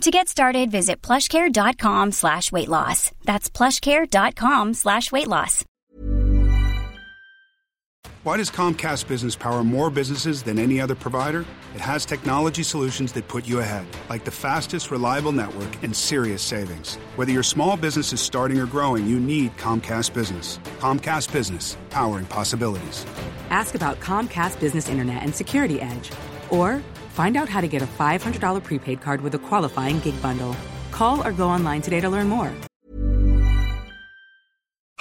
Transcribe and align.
To 0.00 0.10
get 0.10 0.28
started, 0.28 0.70
visit 0.70 1.00
plushcare.com 1.00 2.12
slash 2.12 2.52
weight 2.52 2.68
loss. 2.68 3.10
That's 3.24 3.48
plushcare.com 3.48 4.74
slash 4.74 5.10
weight 5.10 5.28
loss. 5.28 5.64
Why 8.24 8.38
does 8.38 8.50
Comcast 8.50 9.06
Business 9.06 9.36
power 9.36 9.62
more 9.62 9.90
businesses 9.90 10.42
than 10.42 10.58
any 10.58 10.80
other 10.80 10.94
provider? 10.94 11.44
It 11.74 11.80
has 11.82 12.06
technology 12.06 12.62
solutions 12.62 13.12
that 13.12 13.28
put 13.28 13.46
you 13.46 13.60
ahead, 13.60 13.86
like 14.08 14.24
the 14.24 14.30
fastest, 14.30 14.90
reliable 14.90 15.30
network 15.32 15.82
and 15.82 15.94
serious 15.94 16.42
savings. 16.42 16.96
Whether 17.16 17.32
your 17.32 17.42
small 17.42 17.76
business 17.76 18.14
is 18.14 18.20
starting 18.20 18.58
or 18.58 18.64
growing, 18.66 19.06
you 19.06 19.20
need 19.20 19.54
Comcast 19.58 20.14
Business. 20.14 20.58
Comcast 20.78 21.32
Business, 21.34 21.76
powering 21.90 22.24
possibilities. 22.24 23.04
Ask 23.50 23.74
about 23.74 24.00
Comcast 24.00 24.58
Business 24.58 24.88
Internet 24.88 25.22
and 25.22 25.34
Security 25.34 25.82
Edge, 25.82 26.10
or 26.48 26.82
find 27.14 27.36
out 27.36 27.48
how 27.48 27.60
to 27.62 27.68
get 27.68 27.80
a 27.80 27.86
$500 27.86 28.62
prepaid 28.62 29.00
card 29.00 29.22
with 29.22 29.34
a 29.34 29.38
qualifying 29.38 30.00
gig 30.00 30.20
bundle. 30.20 30.54
Call 30.90 31.26
or 31.26 31.32
go 31.32 31.48
online 31.48 31.80
today 31.80 32.00
to 32.00 32.10
learn 32.10 32.28
more. 32.28 32.52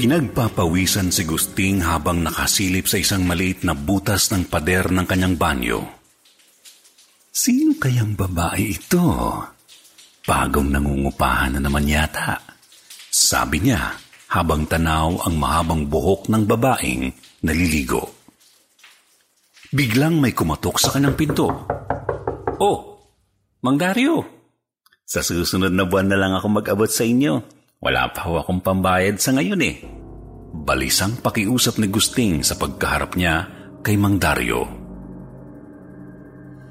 Pinagpapawisan 0.00 1.12
si 1.12 1.28
Gusting 1.28 1.84
habang 1.84 2.24
nakasilip 2.24 2.88
sa 2.88 2.96
isang 2.96 3.20
maliit 3.28 3.68
na 3.68 3.76
butas 3.76 4.32
ng 4.32 4.48
pader 4.48 4.88
ng 4.88 5.04
kanyang 5.04 5.36
banyo. 5.36 5.84
Sino 7.28 7.76
kayang 7.76 8.16
babae 8.16 8.80
ito? 8.80 9.04
Bagong 10.24 10.72
nangungupahan 10.72 11.52
na 11.52 11.60
naman 11.60 11.84
yata. 11.84 12.40
Sabi 13.12 13.60
niya 13.60 13.92
habang 14.32 14.64
tanaw 14.64 15.20
ang 15.20 15.36
mahabang 15.36 15.84
buhok 15.84 16.32
ng 16.32 16.48
babaeng 16.48 17.12
naliligo. 17.44 18.08
Biglang 19.68 20.16
may 20.16 20.32
kumatok 20.32 20.80
sa 20.80 20.96
kanyang 20.96 21.12
pinto. 21.12 21.68
Oh, 22.56 23.04
Mang 23.60 23.76
Dario! 23.76 24.24
Sa 25.04 25.20
susunod 25.20 25.76
na 25.76 25.84
buwan 25.84 26.08
na 26.08 26.16
lang 26.16 26.32
ako 26.32 26.56
mag-abot 26.56 26.88
sa 26.88 27.04
inyo. 27.04 27.59
Wala 27.80 28.12
pa 28.12 28.28
ho 28.28 28.36
akong 28.36 28.60
pambayad 28.60 29.16
sa 29.16 29.32
ngayon 29.32 29.64
eh. 29.64 29.80
Balisang 30.52 31.16
pakiusap 31.24 31.80
ni 31.80 31.88
Gusting 31.88 32.44
sa 32.44 32.60
pagkaharap 32.60 33.16
niya 33.16 33.48
kay 33.80 33.96
Mang 33.96 34.20
Dario. 34.20 34.68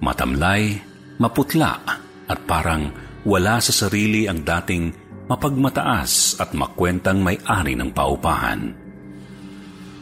Matamlay, 0.06 0.78
maputla 1.18 1.82
at 2.30 2.40
parang 2.46 2.94
wala 3.26 3.58
sa 3.58 3.74
sarili 3.74 4.30
ang 4.30 4.46
dating 4.46 4.94
mapagmataas 5.26 6.38
at 6.38 6.54
makwentang 6.54 7.26
may-ari 7.26 7.74
ng 7.74 7.90
paupahan. 7.90 8.70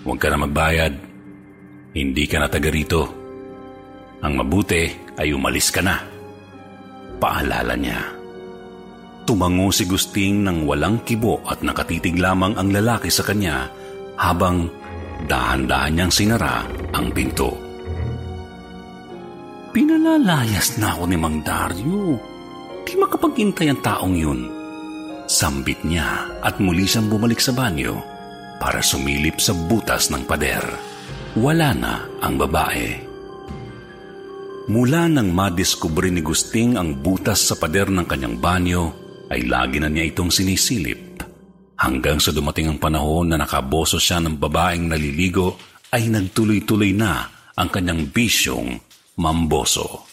Huwag 0.03 0.19
ka 0.19 0.27
na 0.27 0.43
magbayad. 0.43 0.93
Hindi 1.95 2.23
ka 2.27 2.43
na 2.43 2.51
taga 2.51 2.67
rito. 2.67 3.07
Ang 4.27 4.43
mabuti 4.43 4.91
ay 5.15 5.31
umalis 5.31 5.71
ka 5.71 5.79
na. 5.79 6.03
Paalala 7.15 7.79
niya. 7.79 8.16
Tumango 9.27 9.75
si 9.75 9.83
Gusting 9.83 10.47
ng 10.47 10.63
walang 10.63 11.03
kibo 11.03 11.43
at 11.43 11.59
nakatitig 11.59 12.15
lamang 12.15 12.55
ang 12.55 12.71
lalaki 12.71 13.11
sa 13.11 13.27
kanya 13.27 13.67
habang 14.15 14.71
dahan-dahan 15.27 15.99
niyang 15.99 16.13
sinara 16.15 16.63
ang 16.95 17.11
pinto. 17.11 17.51
Pinalalayas 19.75 20.79
na 20.79 20.95
ako 20.95 21.03
ni 21.11 21.17
Mang 21.19 21.43
Dario. 21.43 22.15
Di 22.87 22.95
makapagintay 22.95 23.67
ang 23.67 23.83
taong 23.83 24.15
yun. 24.15 24.47
Sambit 25.27 25.83
niya 25.83 26.39
at 26.39 26.63
muli 26.63 26.87
siyang 26.87 27.11
bumalik 27.11 27.43
sa 27.43 27.51
banyo 27.51 27.99
para 28.63 28.79
sumilip 28.79 29.43
sa 29.43 29.51
butas 29.51 30.07
ng 30.07 30.23
pader. 30.23 30.63
Wala 31.35 31.75
na 31.75 31.99
ang 32.23 32.39
babae. 32.39 32.95
Mula 34.71 35.11
nang 35.11 35.35
madiskubre 35.35 36.07
ni 36.07 36.23
Gusting 36.23 36.79
ang 36.79 36.95
butas 37.03 37.43
sa 37.43 37.59
pader 37.59 37.91
ng 37.91 38.07
kanyang 38.07 38.39
banyo, 38.39 39.06
ay 39.31 39.47
lagi 39.47 39.77
na 39.79 39.91
niya 39.91 40.07
itong 40.11 40.31
sinisilip. 40.31 41.19
Hanggang 41.77 42.17
sa 42.17 42.33
dumating 42.33 42.73
ang 42.73 42.79
panahon 42.81 43.29
na 43.29 43.37
nakaboso 43.37 44.01
siya 44.01 44.17
ng 44.23 44.41
babaeng 44.41 44.89
naliligo 44.89 45.59
ay 45.93 46.09
nagtuloy-tuloy 46.09 46.91
na 46.97 47.29
ang 47.53 47.69
kanyang 47.69 48.09
bisyong 48.09 48.81
mamboso. 49.21 50.07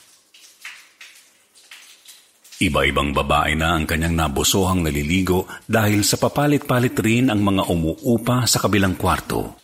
Iba-ibang 2.60 3.12
babae 3.12 3.58
na 3.58 3.76
ang 3.76 3.84
kanyang 3.84 4.14
nabosohang 4.14 4.86
naliligo 4.86 5.44
dahil 5.66 6.06
sa 6.06 6.16
papalit-palit 6.16 6.94
rin 7.02 7.28
ang 7.28 7.42
mga 7.42 7.68
umuupa 7.68 8.46
sa 8.48 8.62
kabilang 8.62 8.94
kwarto. 8.94 9.58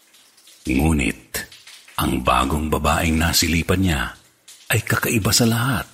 Ngunit, 0.68 1.22
ang 2.00 2.20
bagong 2.20 2.68
babaeng 2.68 3.16
nasilipan 3.16 3.80
niya 3.80 4.02
ay 4.70 4.80
kakaiba 4.86 5.32
sa 5.34 5.46
lahat. 5.48 5.86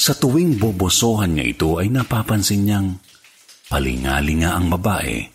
Sa 0.00 0.16
tuwing 0.16 0.56
bobosohan 0.56 1.36
niya 1.36 1.44
ito 1.52 1.76
ay 1.76 1.92
napapansin 1.92 2.64
niyang 2.64 2.96
palingalinga 3.68 4.56
ang 4.56 4.72
babae. 4.72 5.28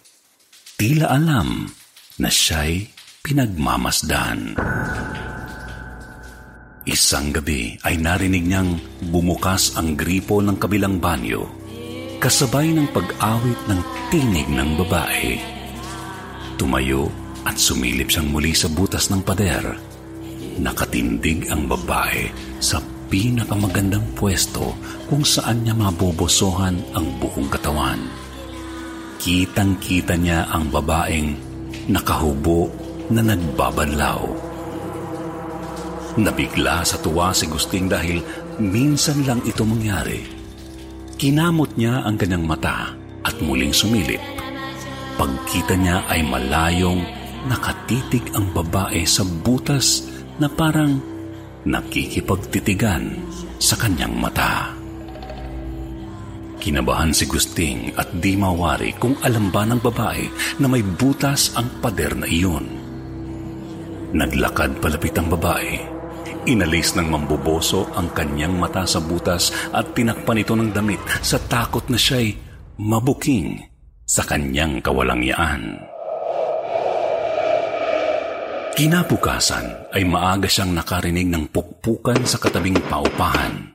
Tila 0.74 1.06
alam 1.06 1.70
na 2.18 2.30
siya'y 2.34 2.90
pinagmamasdan. 3.22 4.58
Isang 6.90 7.30
gabi 7.30 7.78
ay 7.86 8.02
narinig 8.02 8.42
niyang 8.42 8.82
bumukas 9.14 9.78
ang 9.78 9.94
gripo 9.94 10.42
ng 10.42 10.58
kabilang 10.58 10.98
banyo, 10.98 11.46
kasabay 12.18 12.74
ng 12.74 12.90
pag-awit 12.90 13.60
ng 13.70 13.82
tinig 14.10 14.50
ng 14.50 14.82
babae. 14.82 15.38
Tumayo 16.58 17.14
at 17.46 17.62
sumilip 17.62 18.10
siyang 18.10 18.34
muli 18.34 18.58
sa 18.58 18.66
butas 18.74 19.14
ng 19.14 19.22
pader. 19.22 19.78
Nakatindig 20.58 21.54
ang 21.54 21.70
babae 21.70 22.34
sa 22.58 22.82
pinakamagandang 23.08 24.06
pwesto 24.18 24.74
kung 25.10 25.22
saan 25.22 25.64
niya 25.64 25.78
mabobosohan 25.78 26.78
ang 26.98 27.06
buong 27.22 27.50
katawan. 27.50 28.02
Kitang-kita 29.22 30.18
niya 30.18 30.50
ang 30.50 30.70
babaeng 30.70 31.34
nakahubo 31.90 32.70
na 33.10 33.22
nagbabanlaw 33.22 34.46
Nabigla 36.16 36.80
sa 36.88 36.96
tuwa 36.96 37.36
si 37.36 37.44
Gusting 37.44 37.92
dahil 37.92 38.24
minsan 38.56 39.20
lang 39.28 39.44
ito 39.44 39.68
mangyari. 39.68 40.24
Kinamot 41.20 41.76
niya 41.76 42.08
ang 42.08 42.16
kanyang 42.16 42.48
mata 42.48 42.96
at 43.20 43.36
muling 43.44 43.76
sumilip. 43.76 44.24
Pagkita 45.20 45.76
niya 45.76 46.08
ay 46.08 46.24
malayong 46.24 47.04
nakatitig 47.52 48.32
ang 48.32 48.48
babae 48.56 49.04
sa 49.04 49.28
butas 49.28 50.08
na 50.40 50.48
parang 50.48 51.04
nakikipagtitigan 51.66 53.20
sa 53.58 53.76
kanyang 53.76 54.14
mata. 54.16 54.72
Kinabahan 56.62 57.14
si 57.14 57.30
Gusting 57.30 57.94
at 57.94 58.10
di 58.18 58.34
mawari 58.34 58.94
kung 58.98 59.14
alam 59.22 59.54
ba 59.54 59.66
ng 59.70 59.82
babae 59.82 60.26
na 60.62 60.66
may 60.66 60.82
butas 60.82 61.54
ang 61.54 61.70
pader 61.82 62.18
na 62.18 62.26
iyon. 62.26 62.66
Naglakad 64.16 64.82
palapit 64.82 65.14
ang 65.20 65.30
babae 65.30 65.96
Inalis 66.46 66.94
ng 66.94 67.10
mambuboso 67.10 67.90
ang 67.98 68.14
kanyang 68.14 68.54
mata 68.62 68.86
sa 68.86 69.02
butas 69.02 69.50
at 69.74 69.98
tinakpan 69.98 70.46
ito 70.46 70.54
ng 70.54 70.70
damit 70.70 71.02
sa 71.26 71.42
takot 71.42 71.90
na 71.90 71.98
siya'y 71.98 72.38
mabuking 72.78 73.66
sa 74.06 74.22
kanyang 74.22 74.78
kawalangyaan. 74.78 75.95
Kinabukasan 78.76 79.96
ay 79.96 80.04
maaga 80.04 80.52
siyang 80.52 80.76
nakarinig 80.76 81.32
ng 81.32 81.48
pukpukan 81.48 82.28
sa 82.28 82.36
katabing 82.36 82.76
paupahan. 82.92 83.72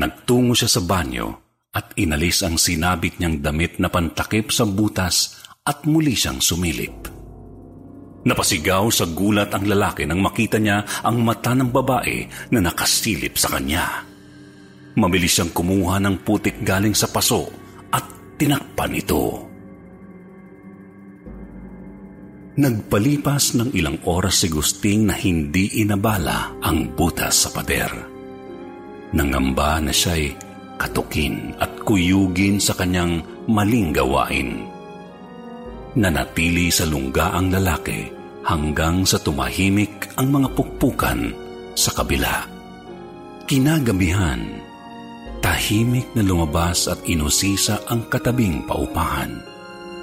Nagtungo 0.00 0.56
siya 0.56 0.72
sa 0.72 0.80
banyo 0.80 1.36
at 1.76 1.92
inalis 2.00 2.40
ang 2.40 2.56
sinabit 2.56 3.20
niyang 3.20 3.44
damit 3.44 3.76
na 3.76 3.92
pantakip 3.92 4.48
sa 4.48 4.64
butas 4.64 5.36
at 5.60 5.84
muli 5.84 6.16
siyang 6.16 6.40
sumilip. 6.40 7.12
Napasigaw 8.24 8.88
sa 8.88 9.04
gulat 9.04 9.52
ang 9.52 9.68
lalaki 9.68 10.08
nang 10.08 10.24
makita 10.24 10.56
niya 10.56 10.80
ang 11.04 11.20
mata 11.20 11.52
ng 11.52 11.68
babae 11.68 12.48
na 12.56 12.64
nakasilip 12.64 13.36
sa 13.36 13.52
kanya. 13.52 14.00
Mabilis 14.96 15.36
siyang 15.36 15.52
kumuha 15.52 16.00
ng 16.00 16.24
putik 16.24 16.64
galing 16.64 16.96
sa 16.96 17.12
paso 17.12 17.52
at 17.92 18.08
tinakpan 18.40 18.96
ito. 18.96 19.44
Nagpalipas 22.56 23.52
ng 23.52 23.76
ilang 23.76 24.00
oras 24.08 24.40
si 24.40 24.48
Gusting 24.48 25.12
na 25.12 25.12
hindi 25.12 25.84
inabala 25.84 26.56
ang 26.64 26.88
butas 26.96 27.44
sa 27.44 27.52
pader. 27.52 27.92
Nangamba 29.12 29.76
na 29.84 29.92
siya'y 29.92 30.32
katukin 30.80 31.52
at 31.60 31.84
kuyugin 31.84 32.56
sa 32.56 32.72
kanyang 32.72 33.20
maling 33.44 33.92
gawain. 33.92 34.64
Nanatili 36.00 36.72
sa 36.72 36.88
lungga 36.88 37.36
ang 37.36 37.52
lalaki 37.52 38.08
hanggang 38.48 39.04
sa 39.04 39.20
tumahimik 39.20 40.16
ang 40.16 40.32
mga 40.32 40.48
pukpukan 40.56 41.36
sa 41.76 41.92
kabila. 41.92 42.40
Kinagabihan, 43.44 44.40
tahimik 45.44 46.08
na 46.16 46.24
lumabas 46.24 46.88
at 46.88 47.04
inusisa 47.04 47.84
ang 47.92 48.08
katabing 48.08 48.64
paupahan. 48.64 49.44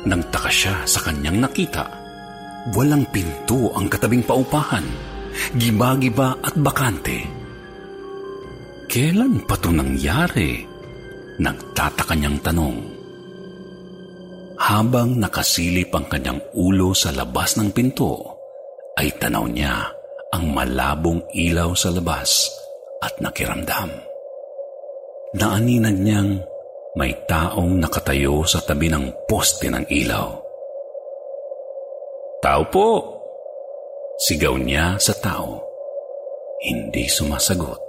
Nang 0.05 0.21
taka 0.29 0.53
siya 0.53 0.85
sa 0.85 1.01
kanyang 1.01 1.41
nakita, 1.41 2.02
walang 2.71 3.03
pinto 3.11 3.75
ang 3.75 3.91
katabing 3.91 4.23
paupahan, 4.23 4.85
giba-giba 5.59 6.39
at 6.39 6.55
bakante. 6.55 7.27
Kailan 8.87 9.43
pa 9.43 9.59
ito 9.59 9.69
nangyari? 9.73 10.63
Nagtataka 11.41 12.13
niyang 12.13 12.39
tanong. 12.45 12.77
Habang 14.63 15.17
nakasilip 15.17 15.91
ang 15.91 16.07
kanyang 16.07 16.39
ulo 16.55 16.95
sa 16.95 17.11
labas 17.11 17.57
ng 17.59 17.73
pinto, 17.73 18.37
ay 18.95 19.11
tanaw 19.17 19.49
niya 19.49 19.89
ang 20.29 20.53
malabong 20.53 21.25
ilaw 21.33 21.73
sa 21.73 21.89
labas 21.89 22.47
at 23.01 23.17
nakiramdam. 23.19 23.91
Naaninag 25.33 25.97
niyang 25.97 26.31
may 26.93 27.17
taong 27.25 27.81
nakatayo 27.81 28.45
sa 28.45 28.61
tabi 28.61 28.93
ng 28.93 29.25
poste 29.25 29.73
ng 29.73 29.89
ilaw. 29.89 30.42
Tao 32.43 32.67
po! 32.67 32.89
Sigaw 34.19 34.59
niya 34.59 34.99
sa 34.99 35.15
tao. 35.15 35.63
Hindi 36.59 37.07
sumasagot. 37.07 37.79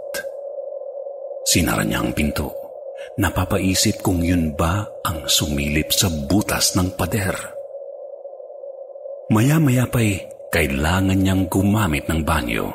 Sinara 1.42 1.82
niya 1.82 1.98
ang 1.98 2.14
pinto. 2.14 2.54
Napapaisip 3.18 3.98
kung 3.98 4.22
yun 4.22 4.54
ba 4.54 4.86
ang 5.02 5.26
sumilip 5.26 5.90
sa 5.90 6.06
butas 6.06 6.78
ng 6.78 6.94
pader. 6.94 7.34
Maya-maya 9.34 9.90
pa'y 9.90 10.22
kailangan 10.54 11.18
niyang 11.18 11.50
gumamit 11.50 12.06
ng 12.06 12.22
banyo. 12.22 12.70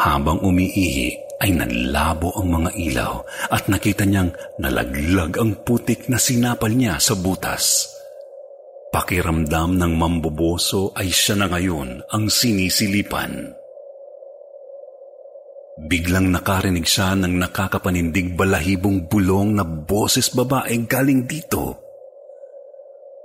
Habang 0.00 0.40
umiihi 0.40 1.12
ay 1.44 1.52
nanlabo 1.52 2.32
ang 2.40 2.56
mga 2.56 2.70
ilaw 2.88 3.20
at 3.52 3.68
nakita 3.68 4.08
niyang 4.08 4.32
nalaglag 4.56 5.36
ang 5.36 5.60
putik 5.60 6.08
na 6.08 6.16
sinapal 6.16 6.72
niya 6.72 6.96
sa 6.96 7.12
butas. 7.12 7.91
Pakiramdam 8.92 9.80
ng 9.80 9.92
mamboboso 9.96 10.92
ay 10.92 11.08
siya 11.08 11.40
na 11.40 11.48
ngayon 11.48 12.04
ang 12.12 12.28
sinisilipan. 12.28 13.56
Biglang 15.88 16.28
nakarinig 16.28 16.84
siya 16.84 17.16
ng 17.16 17.40
nakakapanindig 17.40 18.36
balahibong 18.36 19.08
bulong 19.08 19.56
na 19.56 19.64
boses 19.64 20.28
babae 20.36 20.84
galing 20.84 21.24
dito. 21.24 21.80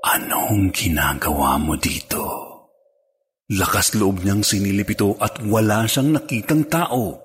Anong 0.08 0.72
ginagawa 0.72 1.60
mo 1.60 1.76
dito? 1.76 2.24
Lakas 3.52 3.92
loob 4.00 4.24
niyang 4.24 4.48
sinilip 4.48 4.88
ito 4.96 5.20
at 5.20 5.44
wala 5.44 5.84
siyang 5.84 6.16
nakitang 6.16 6.64
tao. 6.72 7.20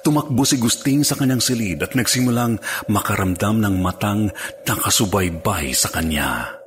Tumakbo 0.00 0.40
si 0.48 0.56
Gusting 0.56 1.04
sa 1.04 1.20
kanyang 1.20 1.44
silid 1.44 1.84
at 1.84 1.92
nagsimulang 1.92 2.56
makaramdam 2.88 3.60
ng 3.60 3.76
matang 3.76 4.32
nakasubaybay 4.64 5.76
sa 5.76 5.92
kanya. 5.92 6.57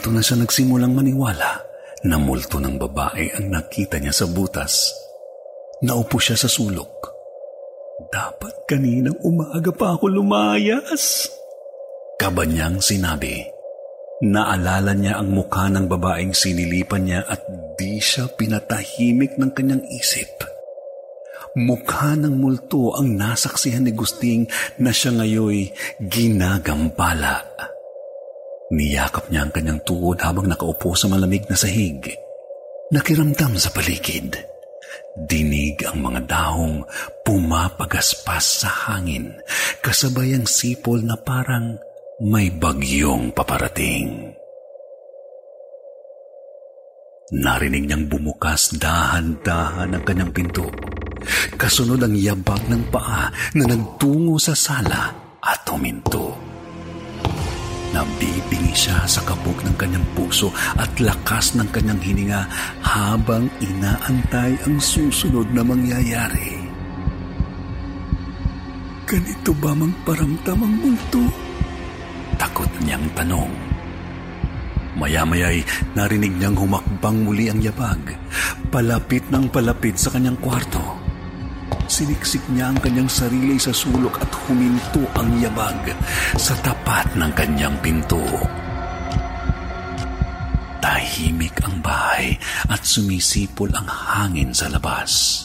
Dito 0.00 0.16
na 0.16 0.24
siya 0.24 0.40
nagsimulang 0.40 0.96
maniwala 0.96 1.60
na 2.08 2.16
multo 2.16 2.56
ng 2.56 2.80
babae 2.80 3.36
ang 3.36 3.52
nakita 3.52 4.00
niya 4.00 4.16
sa 4.16 4.24
butas. 4.32 4.96
Naupo 5.84 6.16
siya 6.16 6.40
sa 6.40 6.48
sulok. 6.48 7.12
Dapat 8.08 8.64
kaninang 8.64 9.20
umaga 9.20 9.68
pa 9.68 10.00
ako 10.00 10.08
lumayas. 10.08 11.28
Kaba 12.16 12.48
niyang 12.48 12.80
sinabi. 12.80 13.44
Naalala 14.24 14.96
niya 14.96 15.20
ang 15.20 15.36
mukha 15.36 15.68
ng 15.68 15.84
babaeng 15.84 16.32
sinilipan 16.32 17.04
niya 17.04 17.20
at 17.28 17.44
di 17.76 18.00
siya 18.00 18.24
pinatahimik 18.32 19.36
ng 19.36 19.52
kanyang 19.52 19.84
isip. 19.84 20.32
Mukha 21.60 22.16
ng 22.16 22.40
multo 22.40 22.96
ang 22.96 23.20
nasaksihan 23.20 23.84
ni 23.84 23.92
Gusting 23.92 24.48
na 24.80 24.96
siya 24.96 25.12
ngayoy 25.12 25.68
ginagambala. 26.00 27.68
Niyakap 28.70 29.26
niya 29.34 29.42
ang 29.42 29.50
kanyang 29.50 29.82
tuhod 29.82 30.22
habang 30.22 30.46
nakaupo 30.46 30.94
sa 30.94 31.10
malamig 31.10 31.42
na 31.50 31.58
sahig. 31.58 32.06
Nakiramdam 32.94 33.58
sa 33.58 33.74
paligid. 33.74 34.38
Dinig 35.18 35.82
ang 35.90 36.06
mga 36.06 36.30
dahong 36.30 36.86
pumapagaspas 37.26 38.62
sa 38.62 38.70
hangin, 38.70 39.34
kasabay 39.82 40.38
ang 40.38 40.46
sipol 40.46 41.02
na 41.02 41.18
parang 41.18 41.74
may 42.22 42.46
bagyong 42.50 43.34
paparating. 43.34 44.38
Narinig 47.30 47.90
niyang 47.90 48.06
bumukas 48.10 48.74
dahan-dahan 48.74 49.94
ang 49.94 50.02
kanyang 50.02 50.30
pinto. 50.34 50.66
Kasunod 51.54 52.02
ang 52.02 52.14
yabag 52.14 52.66
ng 52.70 52.90
paa 52.90 53.30
na 53.54 53.64
nagtungo 53.66 54.38
sa 54.38 54.54
sala 54.54 55.10
at 55.38 55.62
huminto. 55.70 56.49
Nabibingi 57.90 58.70
siya 58.70 59.02
sa 59.10 59.18
kabog 59.26 59.58
ng 59.66 59.74
kanyang 59.74 60.06
puso 60.14 60.54
at 60.78 60.94
lakas 61.02 61.58
ng 61.58 61.66
kanyang 61.74 61.98
hininga 61.98 62.46
habang 62.86 63.50
inaantay 63.58 64.54
ang 64.62 64.78
susunod 64.78 65.50
na 65.50 65.66
mangyayari. 65.66 66.70
Ganito 69.10 69.50
ba 69.58 69.74
magparamdam 69.74 70.58
ang 70.62 70.74
multo? 70.86 71.22
Takot 72.38 72.70
niyang 72.86 73.10
tanong. 73.18 73.50
Maya-maya'y 74.94 75.66
narinig 75.98 76.38
niyang 76.38 76.54
humakbang 76.54 77.26
muli 77.26 77.50
ang 77.50 77.58
yabag. 77.58 77.98
Palapit 78.70 79.26
ng 79.34 79.50
palapit 79.50 79.98
sa 79.98 80.14
kanyang 80.14 80.38
kwarto. 80.38 80.99
Siniksik 81.90 82.46
niya 82.54 82.70
ang 82.70 82.78
kanyang 82.78 83.10
sarili 83.10 83.58
sa 83.58 83.74
sulok 83.74 84.22
at 84.22 84.30
huminto 84.46 85.02
ang 85.18 85.42
yabag 85.42 85.90
sa 86.38 86.54
tapat 86.62 87.18
ng 87.18 87.34
kanyang 87.34 87.74
pinto. 87.82 88.22
Tahimik 90.78 91.58
ang 91.66 91.82
bahay 91.82 92.38
at 92.70 92.86
sumisipol 92.86 93.74
ang 93.74 93.90
hangin 93.90 94.54
sa 94.54 94.70
labas. 94.70 95.42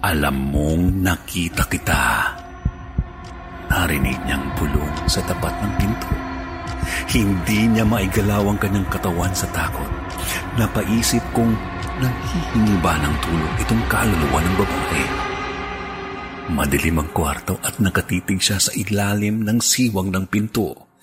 Alam 0.00 0.56
mong 0.56 1.04
nakita 1.04 1.68
kita. 1.68 2.32
Narinig 3.68 4.16
niyang 4.24 4.56
bulong 4.56 5.04
sa 5.04 5.20
tapat 5.28 5.52
ng 5.68 5.72
pinto. 5.76 6.10
Hindi 7.12 7.76
niya 7.76 7.84
maigalaw 7.84 8.40
ang 8.40 8.56
kanyang 8.56 8.88
katawan 8.88 9.36
sa 9.36 9.44
takot. 9.52 9.92
Napaisip 10.56 11.20
kung 11.36 11.52
nanghihingi 11.98 12.76
ba 12.78 12.94
ng 12.98 13.16
tulong 13.22 13.54
itong 13.66 13.82
kaluluwa 13.90 14.38
ng 14.42 14.54
babae. 14.58 15.04
Madilim 16.48 16.96
ang 17.04 17.10
kwarto 17.12 17.60
at 17.60 17.76
nakatitig 17.76 18.40
siya 18.40 18.56
sa 18.56 18.72
ilalim 18.72 19.44
ng 19.44 19.58
siwang 19.60 20.08
ng 20.08 20.24
pinto. 20.32 20.96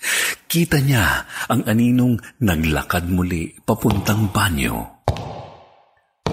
Kita 0.50 0.82
niya 0.82 1.22
ang 1.46 1.62
aninong 1.64 2.42
naglakad 2.42 3.06
muli 3.06 3.54
papuntang 3.62 4.28
banyo. 4.34 5.06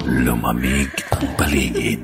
Lumamig 0.03 0.91
ang 1.13 1.27
paligid. 1.38 2.03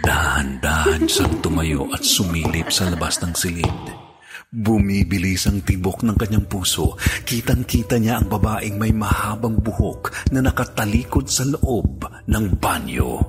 Dahan-dahan 0.00 1.04
siyang 1.04 1.36
tumayo 1.44 1.84
at 1.92 2.00
sumilip 2.00 2.72
sa 2.72 2.88
labas 2.88 3.20
ng 3.20 3.32
silid. 3.36 4.07
Bumibilis 4.48 5.44
ang 5.44 5.60
tibok 5.60 6.08
ng 6.08 6.16
kanyang 6.16 6.48
puso. 6.48 6.96
Kitang-kita 7.28 8.00
niya 8.00 8.16
ang 8.16 8.32
babaeng 8.32 8.80
may 8.80 8.96
mahabang 8.96 9.60
buhok 9.60 10.32
na 10.32 10.40
nakatalikod 10.40 11.28
sa 11.28 11.44
loob 11.44 12.08
ng 12.24 12.56
banyo. 12.56 13.20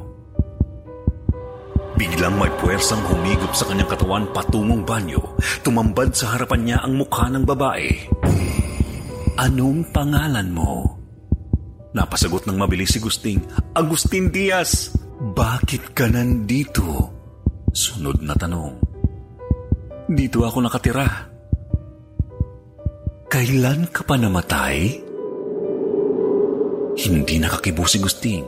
Biglang 2.00 2.40
may 2.40 2.48
puwersang 2.64 3.04
humigop 3.12 3.52
sa 3.52 3.68
kanyang 3.68 3.92
katawan 3.92 4.32
patungong 4.32 4.88
banyo. 4.88 5.20
Tumambad 5.60 6.16
sa 6.16 6.40
harapan 6.40 6.62
niya 6.64 6.78
ang 6.88 6.96
mukha 6.96 7.28
ng 7.28 7.44
babae. 7.44 7.92
Anong 9.44 9.92
pangalan 9.92 10.48
mo? 10.56 11.04
Napasagot 12.00 12.48
ng 12.48 12.56
mabilis 12.56 12.96
si 12.96 13.04
Gusting, 13.04 13.44
Agustin 13.76 14.32
Diaz! 14.32 14.96
Bakit 15.20 15.92
ka 15.92 16.08
nandito? 16.08 17.12
Sunod 17.76 18.24
na 18.24 18.40
tanong. 18.40 18.89
Dito 20.10 20.42
ako 20.42 20.66
nakatira. 20.66 21.06
Kailan 23.30 23.86
ka 23.94 24.02
pa 24.02 24.18
namatay? 24.18 25.06
Hindi 26.98 27.38
nakakibo 27.38 27.86
si 27.86 28.02
Gusting 28.02 28.42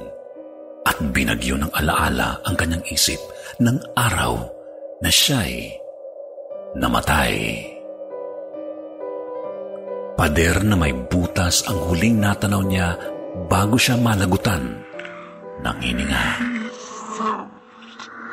at 0.82 0.98
binagyo 1.14 1.62
ng 1.62 1.70
alaala 1.70 2.42
ang 2.42 2.58
kanyang 2.58 2.82
isip 2.90 3.22
ng 3.62 3.78
araw 3.94 4.42
na 5.06 5.10
siya'y 5.14 5.70
namatay. 6.82 7.62
Pader 10.18 10.66
na 10.66 10.74
may 10.74 10.98
butas 10.98 11.62
ang 11.70 11.78
huling 11.78 12.18
natanaw 12.18 12.66
niya 12.66 12.98
bago 13.46 13.78
siya 13.78 14.02
malagutan 14.02 14.82
ng 15.62 15.78
hininga. 15.78 16.61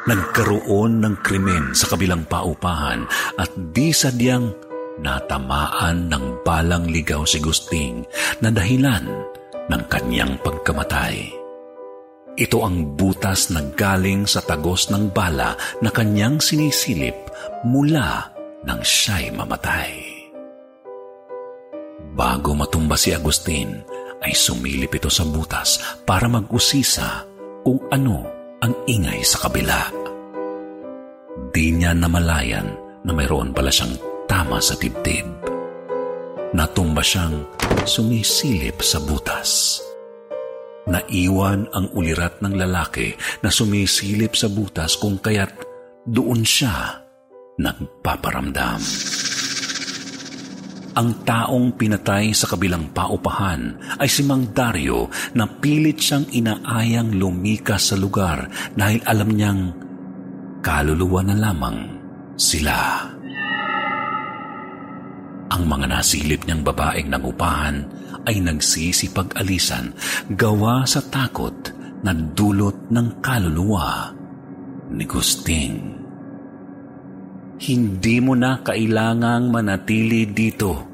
Nagkaroon 0.07 1.03
ng 1.03 1.15
krimen 1.27 1.75
sa 1.75 1.91
kabilang 1.91 2.23
paupahan 2.29 3.03
at 3.35 3.51
di 3.75 3.91
sadyang 3.91 4.55
natamaan 5.03 6.07
ng 6.07 6.47
balang 6.47 6.87
ligaw 6.87 7.27
si 7.27 7.43
Gusting 7.43 8.07
na 8.39 8.55
dahilan 8.55 9.05
ng 9.67 9.83
kanyang 9.91 10.39
pagkamatay. 10.43 11.35
Ito 12.39 12.63
ang 12.63 12.95
butas 12.95 13.51
na 13.51 13.67
galing 13.75 14.31
sa 14.31 14.39
tagos 14.39 14.95
ng 14.95 15.11
bala 15.11 15.59
na 15.83 15.91
kanyang 15.91 16.39
sinisilip 16.39 17.19
mula 17.67 18.31
nang 18.63 18.79
siya'y 18.79 19.35
mamatay. 19.35 19.93
Bago 22.15 22.55
matumba 22.55 22.95
si 22.95 23.11
Agustin, 23.11 23.83
ay 24.19 24.35
sumilip 24.35 24.95
ito 24.99 25.11
sa 25.11 25.23
butas 25.27 25.79
para 26.03 26.27
mag-usisa 26.27 27.23
kung 27.63 27.79
ano 27.91 28.38
ang 28.59 28.75
ingay 28.91 29.23
sa 29.23 29.47
kabila. 29.47 29.91
Di 31.55 31.71
niya 31.71 31.95
namalayan 31.95 32.67
na 33.07 33.13
mayroon 33.15 33.55
pala 33.55 33.71
siyang 33.71 33.95
tama 34.27 34.59
sa 34.59 34.75
dibdib. 34.75 35.27
Natumba 36.55 37.05
siyang 37.05 37.47
sumisilip 37.87 38.83
sa 38.83 38.99
butas. 38.99 39.81
Naiwan 40.89 41.69
ang 41.77 41.93
ulirat 41.93 42.41
ng 42.41 42.57
lalaki 42.57 43.13
na 43.45 43.53
sumisilip 43.53 44.33
sa 44.33 44.49
butas 44.49 44.97
kung 44.97 45.21
kaya't 45.21 45.53
doon 46.09 46.41
siya 46.43 47.05
nagpaparamdam. 47.61 48.81
Ang 50.99 51.23
taong 51.23 51.79
pinatay 51.79 52.35
sa 52.35 52.51
kabilang 52.51 52.91
paupahan 52.91 53.79
ay 54.03 54.11
si 54.11 54.27
Mang 54.27 54.51
Dario 54.51 55.07
na 55.39 55.47
pilit 55.47 55.95
siyang 55.95 56.27
inaayang 56.27 57.15
lumikas 57.15 57.95
sa 57.95 57.97
lugar 57.97 58.51
dahil 58.75 58.99
alam 59.07 59.31
niyang 59.31 59.63
kaluluwa 60.59 61.23
na 61.23 61.39
lamang 61.39 61.79
sila. 62.35 63.07
Ang 65.55 65.63
mga 65.71 65.87
nasilip 65.87 66.43
niyang 66.51 66.67
babaeng 66.67 67.15
nangupahan 67.15 67.77
ay 68.27 68.43
nagsisipag-alisan 68.43 69.95
gawa 70.35 70.83
sa 70.83 70.99
takot 70.99 71.55
na 72.03 72.11
dulot 72.11 72.91
ng 72.91 73.23
kaluluwa 73.23 74.11
ni 74.91 75.07
Gusting. 75.07 75.75
Hindi 77.59 78.17
mo 78.23 78.39
na 78.39 78.63
kailangang 78.63 79.51
manatili 79.51 80.31
dito, 80.31 80.88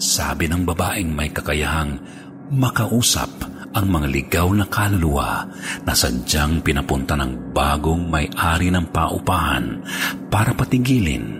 sabi 0.00 0.48
ng 0.48 0.64
babaeng 0.64 1.12
may 1.12 1.28
kakayahang 1.28 2.00
makausap 2.48 3.28
ang 3.70 3.86
mga 3.86 4.08
ligaw 4.10 4.48
na 4.50 4.66
kaluluwa 4.66 5.46
na 5.86 5.92
sadyang 5.94 6.64
pinapunta 6.64 7.14
ng 7.14 7.54
bagong 7.54 8.08
may-ari 8.08 8.72
ng 8.72 8.90
paupahan 8.90 9.84
para 10.32 10.56
patigilin 10.56 11.38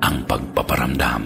ang 0.00 0.24
pagpaparamdam. 0.24 1.22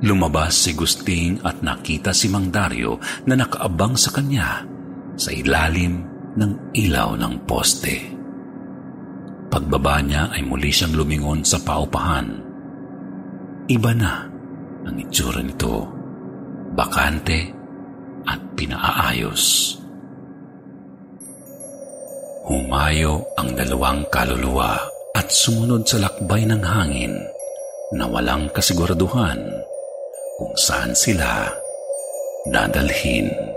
Lumabas 0.00 0.56
si 0.56 0.72
Gusting 0.72 1.44
at 1.44 1.60
nakita 1.60 2.16
si 2.16 2.32
Mang 2.32 2.48
Dario 2.48 2.96
na 3.28 3.36
nakaabang 3.36 4.00
sa 4.00 4.10
kanya 4.16 4.64
sa 5.14 5.28
ilalim 5.28 6.00
ng 6.40 6.72
ilaw 6.72 7.20
ng 7.20 7.34
poste. 7.44 8.16
Pagbaba 9.52 10.00
niya 10.00 10.32
ay 10.32 10.40
muli 10.40 10.72
siyang 10.72 10.96
lumingon 10.96 11.44
sa 11.44 11.60
paupahan. 11.60 12.48
Iba 13.68 13.92
na 13.92 14.39
ang 14.86 14.96
itsura 14.96 15.40
nito. 15.44 15.86
Bakante 16.76 17.50
at 18.24 18.40
pinaayos. 18.54 19.74
Humayo 22.46 23.26
ang 23.38 23.54
dalawang 23.54 24.06
kaluluwa 24.10 24.78
at 25.14 25.30
sumunod 25.30 25.86
sa 25.86 26.02
lakbay 26.02 26.46
ng 26.46 26.62
hangin 26.62 27.14
na 27.94 28.06
walang 28.06 28.50
kasiguraduhan 28.54 29.38
kung 30.38 30.54
saan 30.54 30.94
sila 30.94 31.50
dadalhin. 32.48 33.49